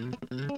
[0.00, 0.49] Mm-mm.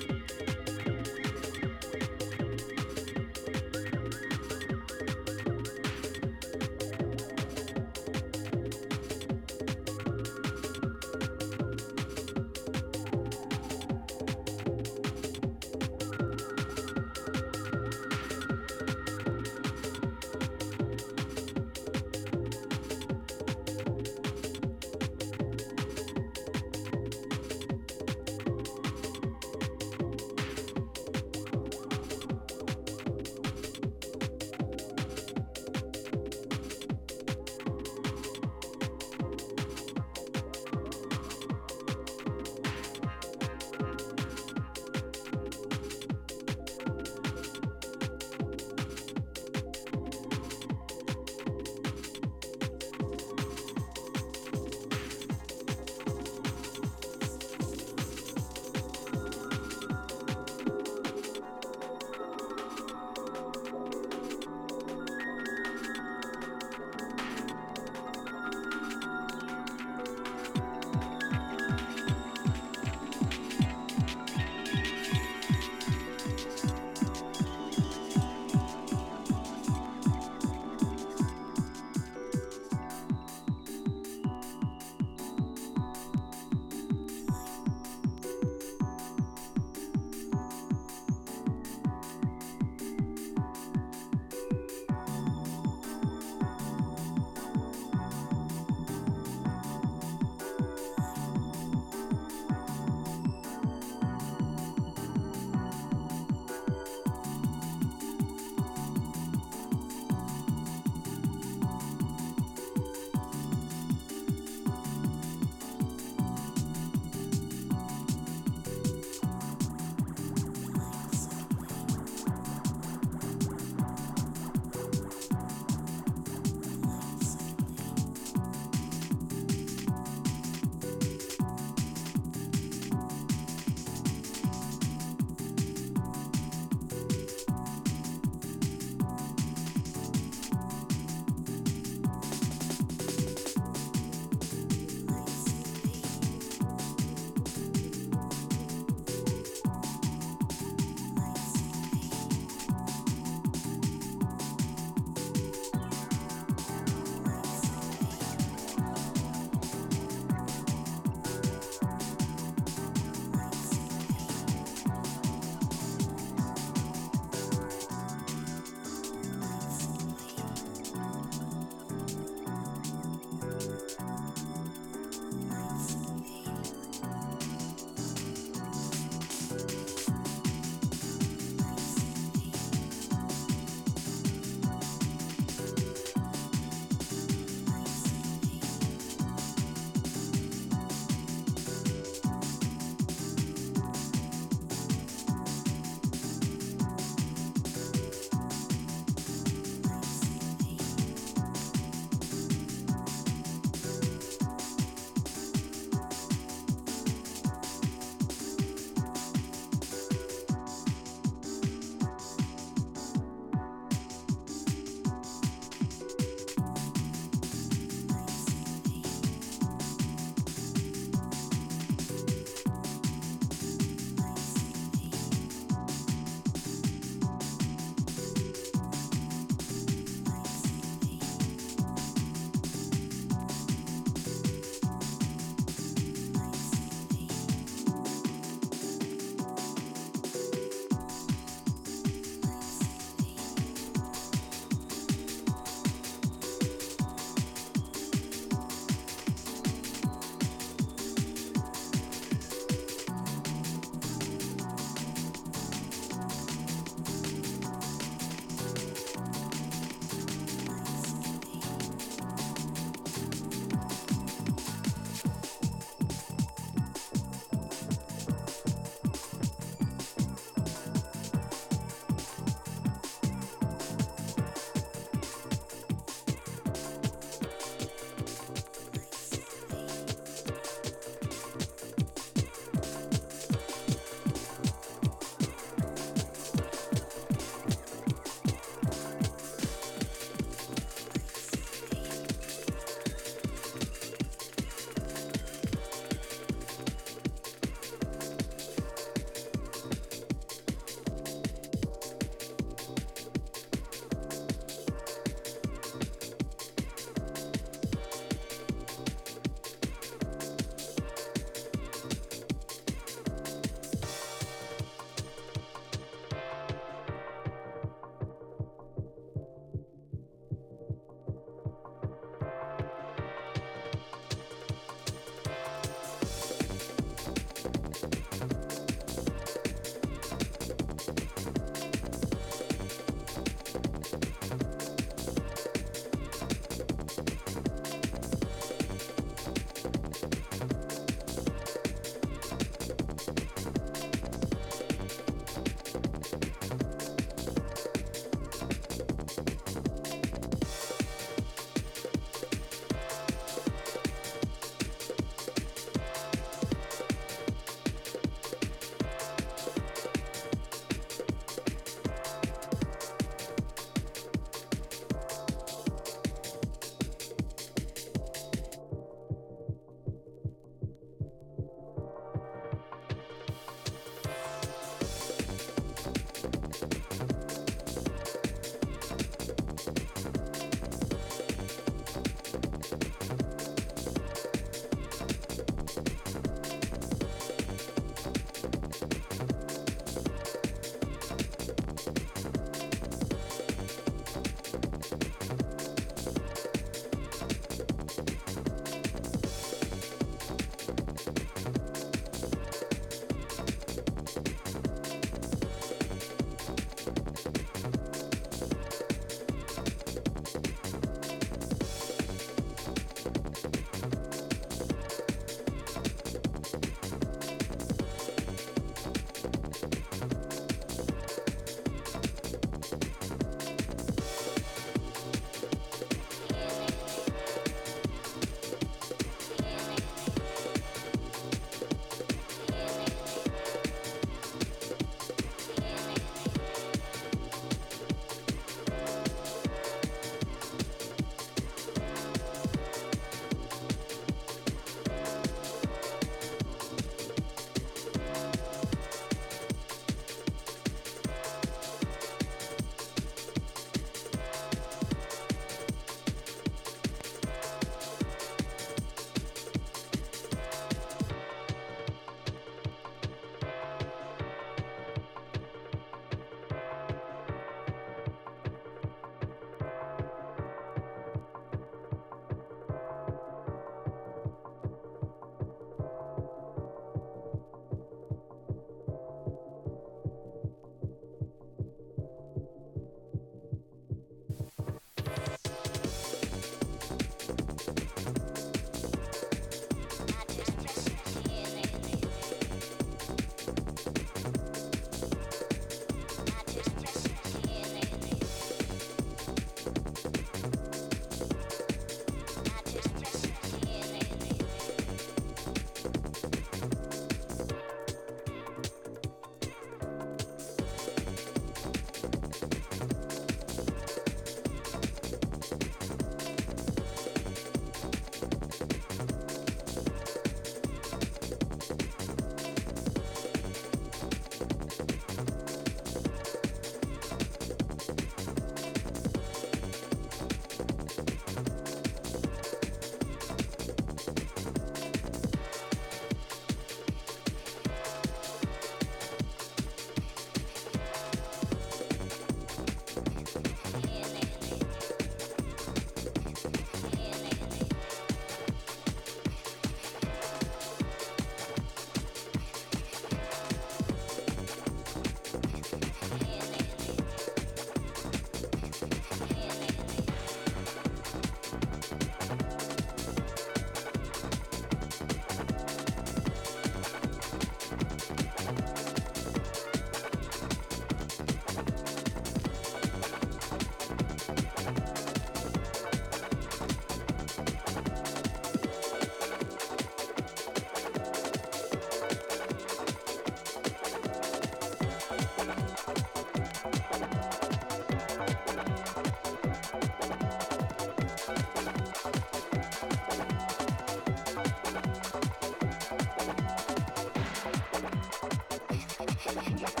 [599.53, 600.00] Thank you.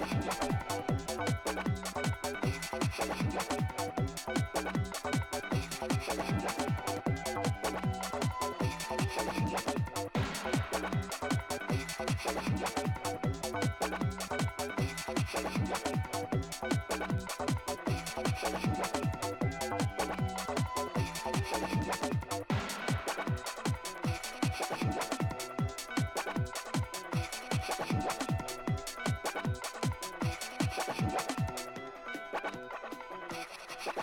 [0.00, 0.39] Thank you.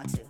[0.00, 0.29] want to.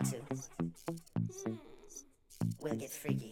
[0.00, 1.58] part two.
[2.60, 3.29] We'll get freaky.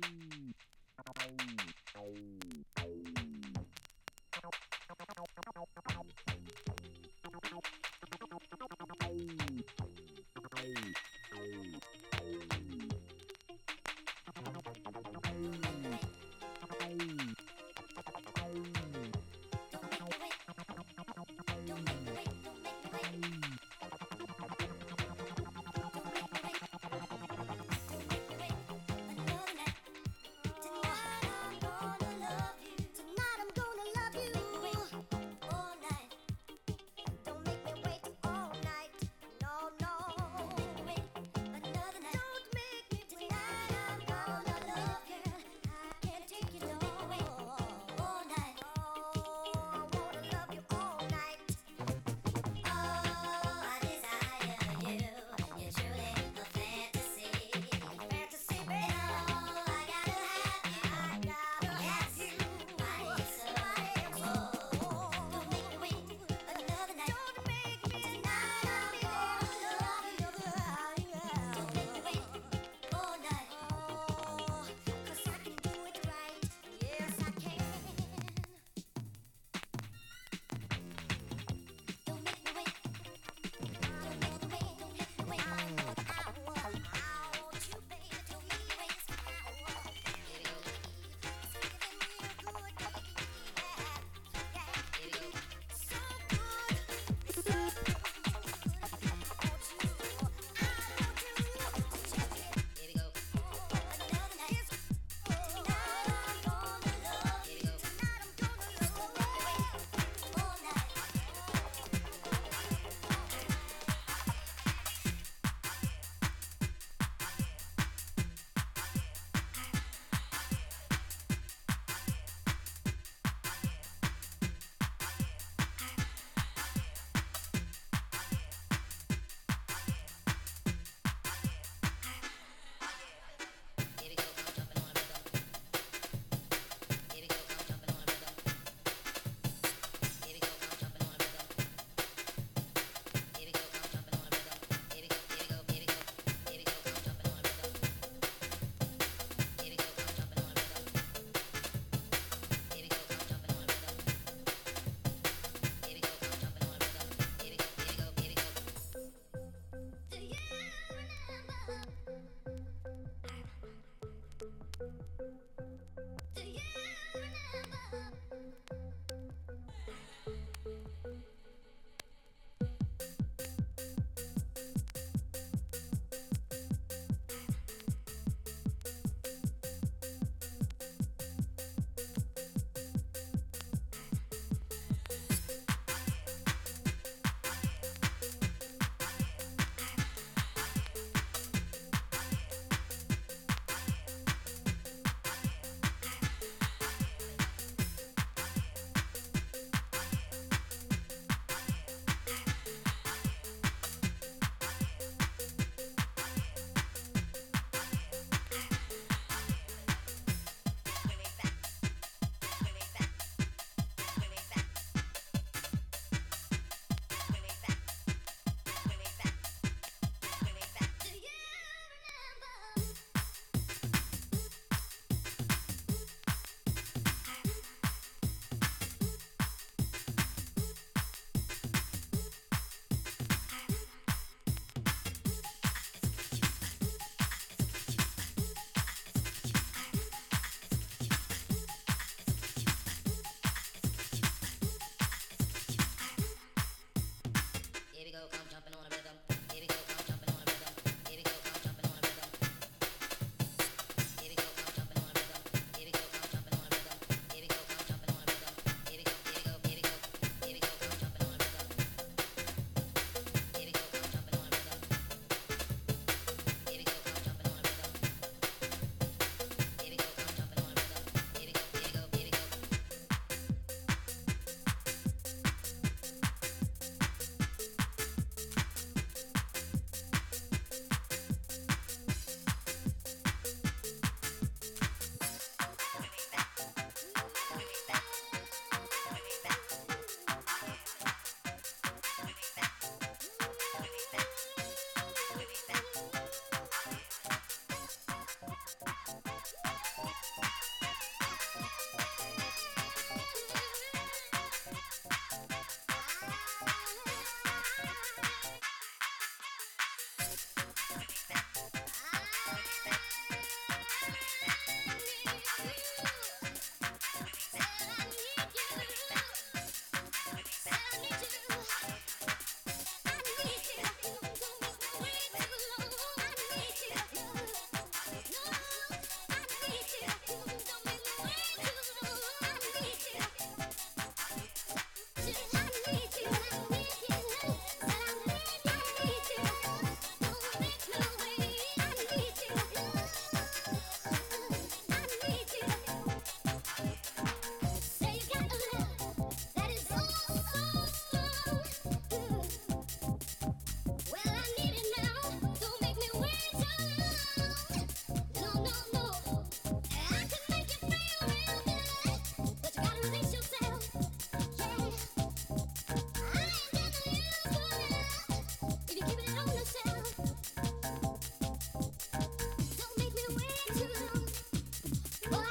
[0.00, 0.21] Bye.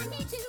[0.10, 0.41] Mommy,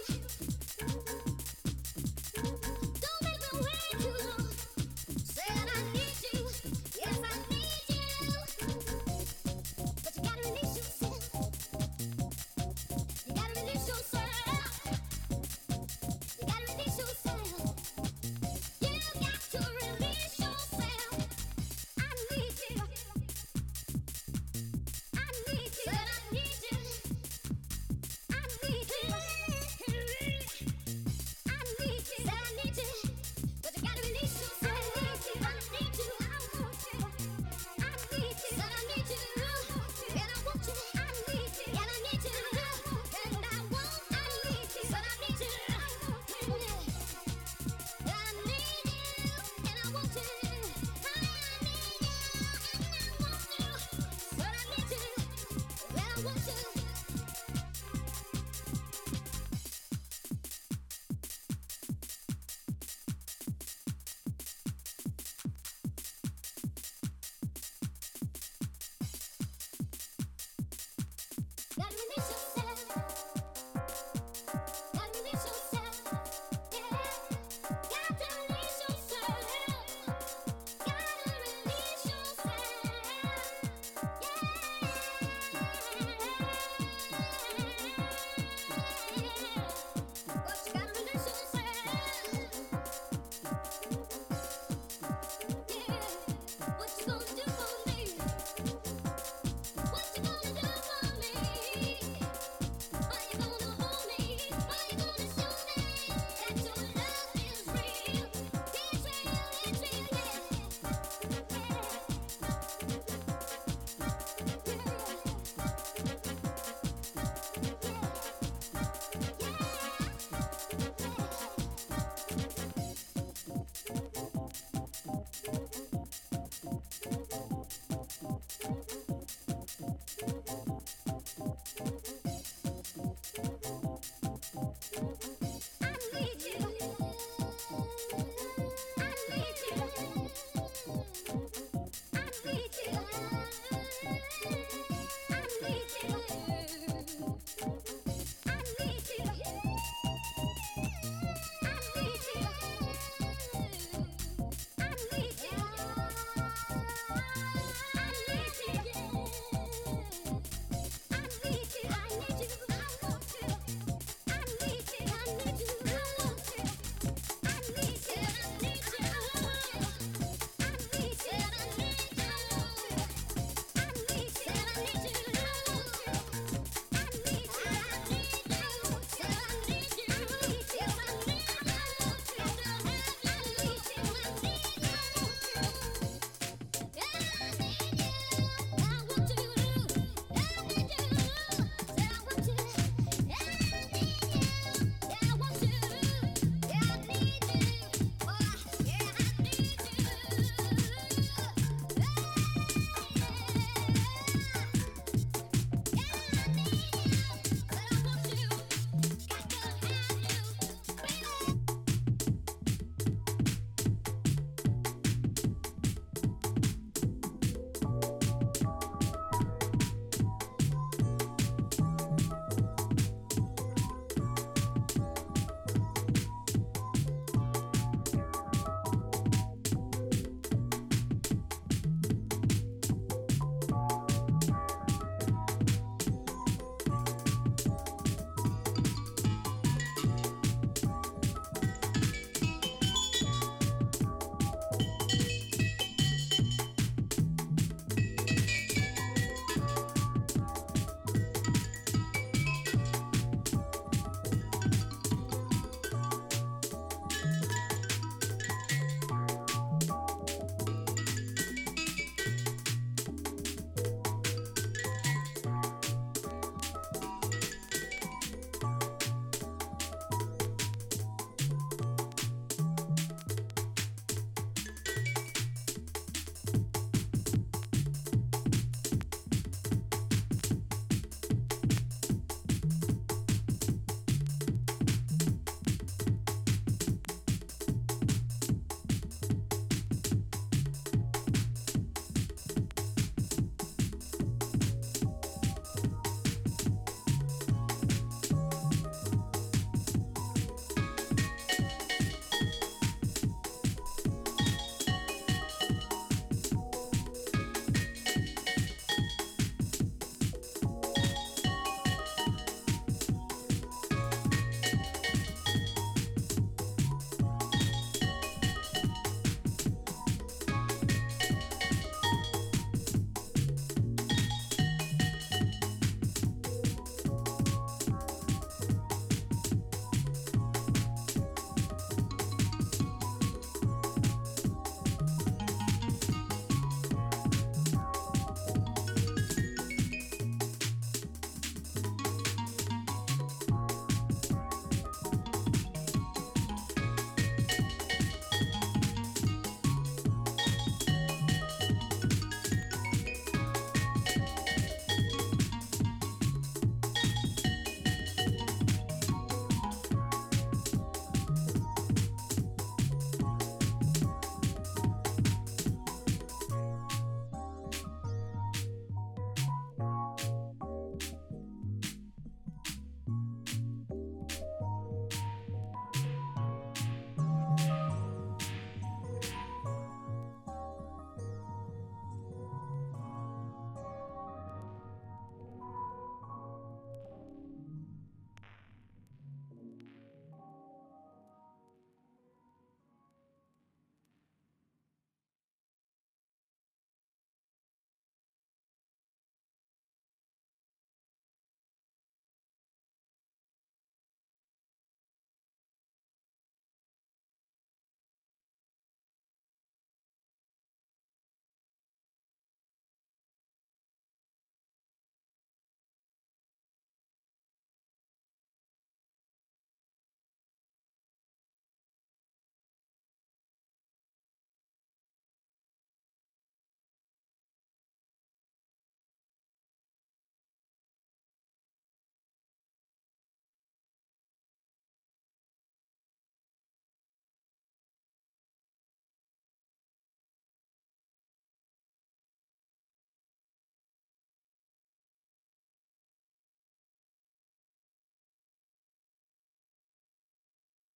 [71.82, 72.41] That when they